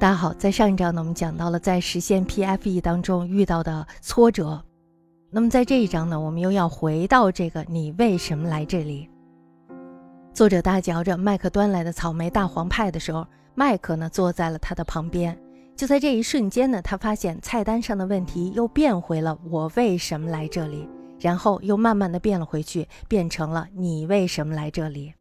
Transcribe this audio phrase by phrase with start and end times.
[0.00, 4.64] 大家好，在上一章呢，我们讲到了在实现 PFE 当中遇到的挫折。
[5.30, 9.10] 那么在这一章呢，我们又要回到这个你为什么来这里？
[10.32, 15.38] 作者大嚼着麦克端来的草莓大黄派的时候，麦克呢坐在了他的旁边。
[15.76, 20.88] 就在这一瞬间呢，他发现菜单上的问题又变回了我为什么来这里，
[21.18, 25.12] 然后又慢慢的变了回去，变成了你为什么来这里？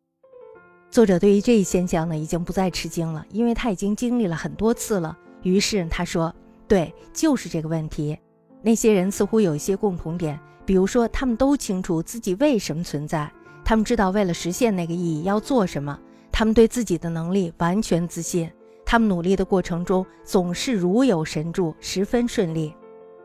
[0.92, 5.16] 作者对于这一现象呢，已经不再吃惊了，因为他已经经历了很多次了。
[5.44, 6.34] 于是他说
[6.68, 8.18] ：“对，就是这个问题。
[8.63, 13.32] 那些人似乎有一些共同点，比如说他们都清楚自己为什么存在，
[13.63, 15.98] 他们知道为了实现那个意义要做什么，
[16.32, 18.52] 他们对自己的能力完全自信，
[18.84, 22.74] 他们努力的过程中总是如有神助，十分顺利。”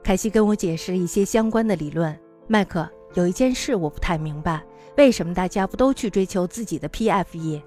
[0.05, 2.15] 凯西跟我解释一些相关的理论。
[2.47, 4.63] 麦克，有一件事我不太明白。
[4.97, 7.61] 为什么大家不都去追求自己的 PFE？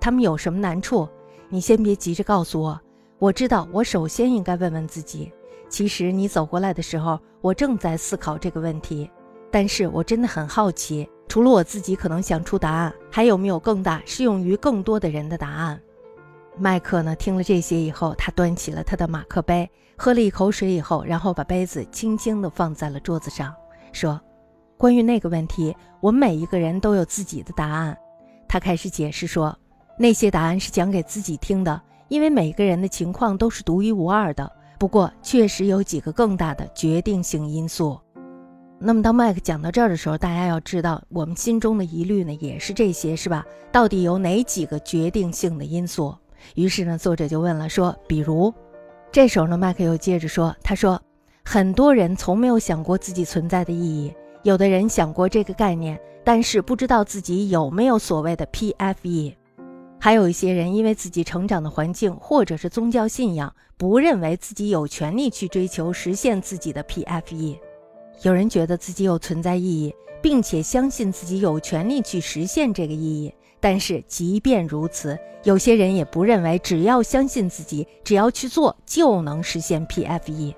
[0.00, 1.06] 他们有什么难处？
[1.48, 2.80] 你先别急着告诉我。
[3.18, 5.30] 我知道，我首先应该问问自己。
[5.68, 9.10] 其实你走过来的时候，我正在思考这个问题。
[9.50, 15.78] 但是我真的很好奇，除了我自己可能想出答案，还有没有更大、适用于更多的人的答案？
[16.56, 17.14] 麦克呢？
[17.16, 23.54] 听了这些以后，他端起了他的马克杯，喝了一口水以后，然后把杯子轻轻地放在了桌子上，
[23.92, 24.18] 说。
[24.80, 27.94] 关于那个问题，我们每一个人都有自己的答案。
[28.48, 29.54] 他开始解释说，
[29.98, 31.78] 那些答案是讲给自己听的，
[32.08, 34.50] 因为每个人的情况都是独一无二的。
[34.78, 38.00] 不过，确实有几个更大的决定性因素。
[38.78, 43.44] 那么，当麦克讲到这儿的时候，大家要知道，我们心中的疑虑呢，也是这些，是吧？
[43.70, 46.16] 到底有哪几个决定性的因素？
[46.54, 48.50] 于是呢，作者就问了，说，比如，
[49.12, 50.98] 这时候呢，麦克又接着说，他说，
[51.44, 54.10] 很多人从没有想过自己存在的意义。
[54.42, 59.34] 有的人想过这个概念，但是不知道自己有没有所谓的 PFE。
[59.98, 67.58] 还有一些人因为自己成长的环境或者是宗教信仰，不认为自己有权利去追求实现自己的 PFE。
[68.22, 73.32] 有人觉得自己有存在意义，并且相信自己有权利去实现这个意义。
[73.60, 80.54] 但是即便如此，有些人也不认为只要相信自己，只要去做就能实现 PFE。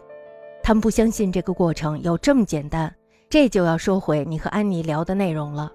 [0.63, 2.95] 他们不相信这个过程有这么简单。
[3.33, 5.73] 这就要说回你和安妮聊的内容了。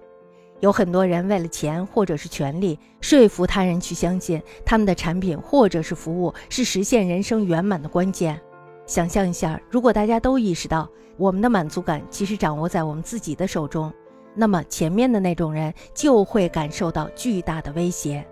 [0.60, 8.40] 有很多人为了钱或者是权利，说服他人去相信他们的产品或者是服务是实现人生圆满的关键。
[8.86, 13.92] 想象一下，如果大家都意识到我们的满足感其实掌握在我们自己的手中，
[14.36, 18.24] 那么前面的那种人就会感受到巨大的威胁。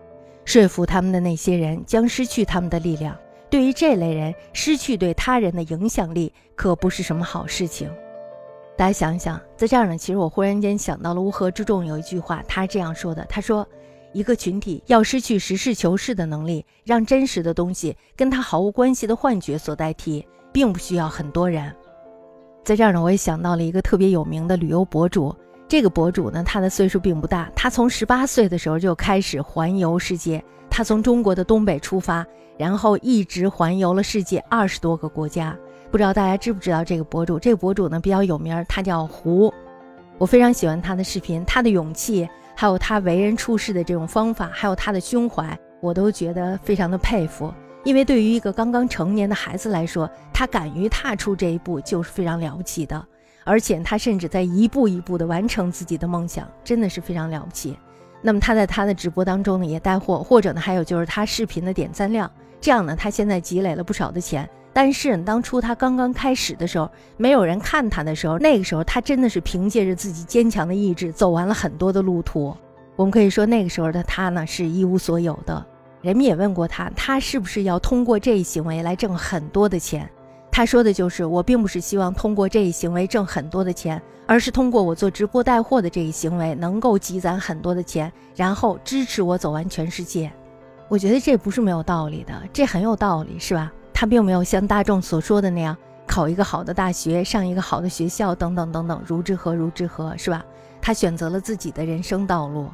[0.45, 3.19] 说服他们的那些人将失去他们的力量。
[3.51, 7.91] 对于这类人，失去对他人的影响力可不是什么好事情。
[8.77, 13.67] 大家想一想，在这儿呢，其实我忽然间想到了乌合之众有一句话，他这样说的：“他说，
[14.13, 21.75] 一个群体要失去实事求是的能力，让真实的东西跟他毫无关系的幻觉所代替，并不需要很多人。”
[22.63, 25.35] 在这儿呢，我也想到了一个特别有名的旅游博主。
[25.67, 30.45] 这个博主呢，他的岁数并不大，他从十八岁的时候就开始环游世界。
[30.69, 32.27] 他从中国的东北出发，
[32.59, 35.57] 然后一直环游了世界二十多个国家。
[35.91, 37.39] 不知道大家知不知道这个博主？
[37.39, 39.53] 这个博主呢比较有名，他叫胡。
[40.19, 47.53] 我非常喜欢他的视频，他的勇气，还有他为人处事的这种方法，还有他的胸怀，我都觉得非常的佩服。
[47.85, 53.07] 因为对于一个刚刚成年的孩子来说，他敢于踏出这一步就是非常了不起的。
[53.45, 57.79] 而且他甚至在一步一步的完成自己的梦想，真的是非常了不起。
[58.21, 62.29] 那么他在他的直播当中呢也带货，或者呢还有就是他视频的点赞量，
[62.61, 64.49] 这样呢他现在积累了不少的钱。
[64.77, 72.55] 但是当初他刚刚开始的时候，没有人看他的时候，那个时候他真的是凭借着自己坚强的意志走完了很多的路途。
[72.95, 75.65] 我们可以说那个时候的他呢是一无所有的。
[76.03, 80.07] 人们也问过他，他是不是要通过这一行为来挣很多的钱？
[80.53, 90.31] 他说的就是我并不是希望通过这一行为挣很多的钱，而是通过我做直播带货的这一行为能够积攒很多的钱，然后支持我走完全世界。
[90.89, 93.73] 我觉得这不是没有道理的，这很有道理，是吧？
[93.99, 95.75] 他并没有像大众所说的那样
[96.07, 100.45] 考一个好的大学，上一个好的学校，等等等等，如之何如之何，是吧？
[100.83, 102.69] 他选择了自己的人生道路。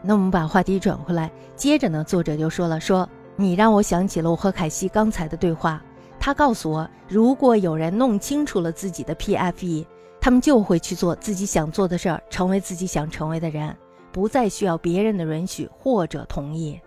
[0.00, 3.06] 那我们把话题转回来，接着呢，作者就说了：“说
[3.36, 5.82] 你让我想起了我和凯西刚才的对话。
[6.18, 9.84] 他告诉我，如果有人弄清楚了自己的 PFE，
[10.18, 13.76] 他们就会去做自己想做的事儿，成为自己想成为的人，
[14.10, 16.80] 不再需要别人的允许或者同意。”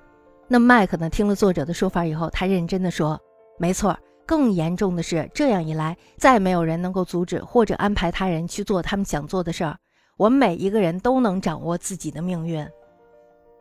[0.49, 3.21] 那麦克呢，听了作者的说法以后，他认真的说。
[3.57, 9.77] 没错，更严重的是，这样一来，再没有人能够阻止或者安排他人去做他们想做的事儿。
[10.15, 12.67] 我们每一个人都能掌握自己的命运。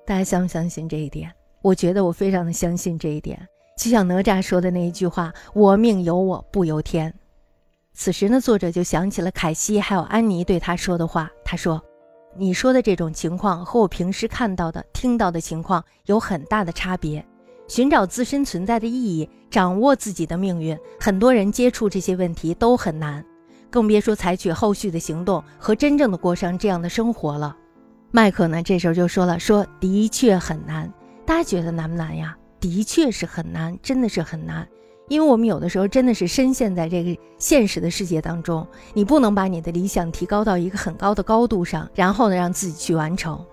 [0.07, 1.33] 大家相不相信这一点？
[1.63, 3.39] 我觉得我非常的相信这一点，
[3.77, 7.13] 就像哪吒说的那一句话：“我命由我不由天。”
[7.93, 11.31] 此时呢，作者就想起了凯西还有安妮对他说的话。
[11.45, 11.83] 他说
[12.37, 17.27] ：“你说的这种情况和我平时看到的、听到的情况有很大的差别。
[17.69, 23.25] 寻找自身存在的意义，掌握自己的命运，很多人接触这些问题都很难，
[23.71, 27.57] 更别说采取后续的行动和真正的过上这样的生活了。”
[28.13, 30.91] 麦克呢，这时候就说了：“说的确很难，
[31.27, 34.67] 大家觉得难不难呀？”的确是很难，真的是很难，
[35.09, 43.45] 因为我们有的时候真的是深陷在这个现实的世界当中，你不能把你的理想提高到一个很高的高度上，然后呢让自己去完成，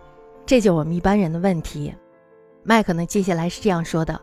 [0.46, 1.94] 这就是我们一般人的问题。
[2.64, 4.20] 麦克呢接下来是这样说的，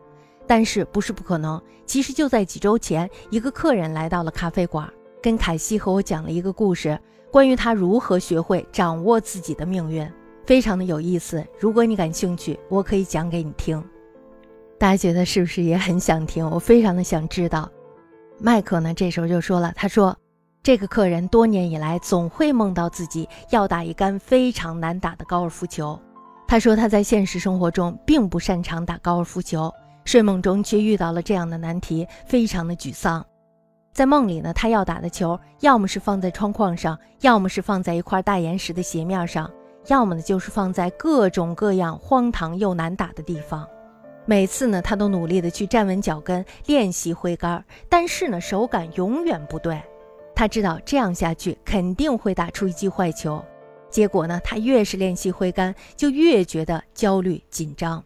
[0.46, 1.60] 但是不是不可能？
[1.86, 4.88] 其实就在几周前，一个客人来到了咖啡馆，
[5.20, 6.98] 跟凯西和我讲了一个故事，
[7.30, 10.08] 关于他如何学会掌握自己的命运，
[10.46, 11.44] 非常的有意思。
[11.58, 13.82] 如果你感兴趣，我可以讲给你听。
[14.78, 16.48] 大家觉得是不是也很想听？
[16.48, 17.70] 我非常的想知道。
[18.38, 20.16] 麦克呢，这时候就说了：“他说，
[20.62, 26.00] 这个客人多年以来总会梦到自己要打一杆非常难打的高尔夫球。
[26.50, 29.72] 他说他在现实生活中并不擅长打高尔夫球，
[30.04, 33.24] 睡梦中却遇到了这样的难题，非常的沮丧。
[33.92, 39.48] 在梦里呢，他要打的球要么是放在窗框上，要么是放在一块大岩石的斜面上，
[39.86, 43.64] 要么呢就是放在各种各样荒唐又难打的地方。”
[44.26, 49.80] 每次呢，他都努力的去站稳脚跟，练习挥杆，但是呢，手感永远不对。
[50.34, 53.40] 他知道这样下去肯定会打出一记坏球。
[53.90, 58.02] 结果呢，他越是练习挥杆，就越觉得焦虑紧张。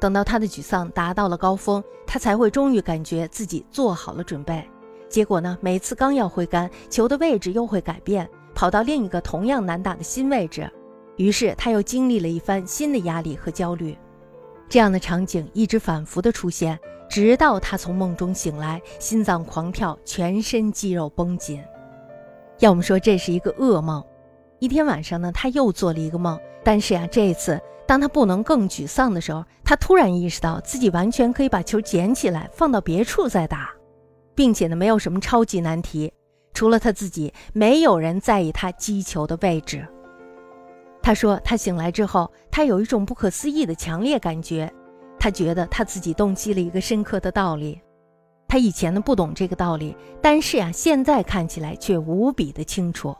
[0.00, 4.68] 等到他的沮丧达到了高峰，他才会终于感觉自己做好了准备。
[5.08, 10.68] 结果呢，每次刚要挥杆，球的位置又会改变，跑到另一个同样难打的新位置。
[11.16, 13.96] 于是他又经历了一番新的压力和焦虑。
[14.68, 16.76] 这样的场景一直反复的出现，
[17.08, 21.62] 直到他从梦中醒来，心脏狂跳，全身肌肉绷紧。
[22.58, 24.04] 要我们说，这是一个噩梦。
[24.64, 33.70] 一天晚上呢，他又做了一个梦，但是呀，这一次当他不能更沮丧的时候，他突然意识到自己完全可以把球捡起来放到别处再打，
[34.34, 36.10] 并且呢，没有什么超级难题，
[36.54, 39.86] 除了他自己，没有人在意他击球的位置。
[41.02, 44.72] 他说，他醒来之后，他有一种不可思议的强烈感觉。
[45.18, 47.78] 他觉得他自己洞悉了一个深刻的道理。
[48.48, 53.14] 他以前呢不懂这个道理，但是啊，现在看起来却无比的清楚。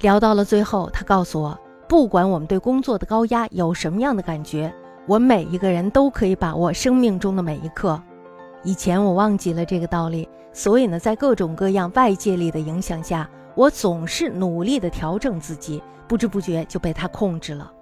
[0.00, 1.58] 聊到了最后，他告诉我，
[1.88, 4.72] 不管我们对工作的高压有什么样的感觉，
[5.06, 8.00] 我们每一个人都可以把握生命中的每一刻。
[8.62, 15.82] 以前我忘记了这个道理，所以呢，在各种各样外界力的影响下，我总是努力的调整自己。
[16.08, 17.72] 不知不觉就被他控制了。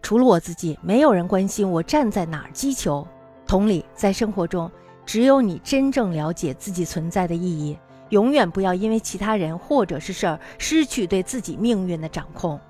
[0.00, 3.06] 除了我自己，没有人关心我站在哪儿击球。
[3.46, 4.68] 同理，在生活中，
[5.06, 7.78] 只有你真正了解自己存在的意义。
[8.12, 12.60] 永远不要因为其他人或者是事儿失去对自己命运的掌控。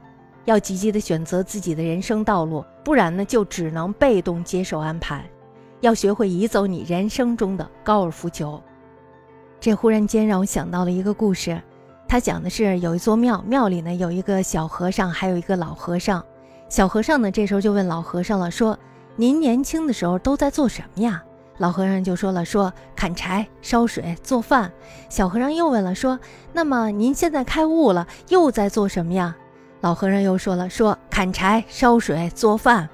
[0.44, 5.24] 要积极的选择自己的人生道路，不然呢，就只能被动接受安排。
[5.80, 8.62] 要学会移走你人生中的高尔夫球。
[9.58, 11.60] 这忽然间让我想到了一个故事。
[12.06, 16.24] 他讲的是有一座庙，庙里呢有一个小和尚，还有一个老和尚。
[16.68, 18.78] 小和尚呢这时候就问老和尚了，说
[19.16, 21.24] ：“您年轻的时候都在做什么呀？”
[21.58, 24.72] 老和尚就说了，说：“砍柴、烧水、做饭。”
[25.08, 26.18] 小和尚又问了，说
[26.52, 29.36] ：“那么您现在开悟了，又在做什么呀？”
[29.80, 32.88] 老和尚又说了，说：“砍柴、烧水、做饭。”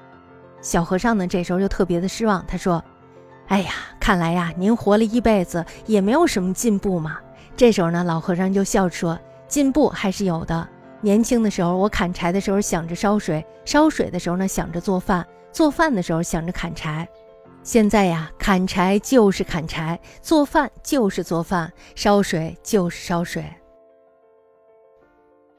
[0.61, 2.83] 小和尚呢这时候就特别的失望，他说
[3.47, 7.17] ：“哎呀，看来呀，您活了一辈子也没有什么进步嘛。”
[7.55, 10.67] 这时候呢，老和尚就笑着说：“进步还是有的。
[11.01, 17.07] 年轻的时候，我砍柴的时候想着烧水，烧水的时候呢想着做饭，做饭的时候想着砍柴。
[17.69, 23.45] 现在呀，砍柴就是砍柴，做饭就是做饭，烧水就是烧水。”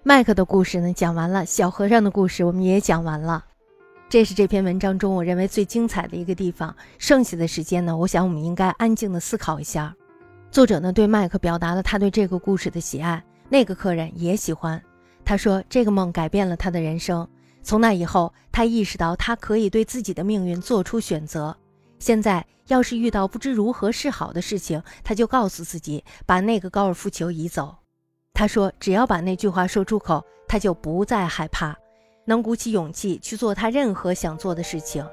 [0.03, 3.45] 麦克的故事呢讲完了，小和尚的故事我们也讲完了。
[4.09, 6.75] 这是这篇文章中我认为最精彩的一个地方。
[6.99, 9.95] 剩下的时间呢，我想我们应该安静的思考一下。
[10.51, 14.83] 作者呢对麦克表达了他对这个故事的喜爱，那个客人也喜欢。
[15.25, 17.29] 他说这个梦改变了他的人生，
[17.63, 21.57] 从那以后他意识到他可以对自己的命运做出选择。
[22.01, 27.77] 现在要是遇到不知如何是好的事情，他就告诉自己把那个高尔夫球移走。
[28.33, 31.77] 他说只要把那句话说出口，他就不再害怕，
[32.25, 35.07] 能鼓起勇气去做他任何想做的事情。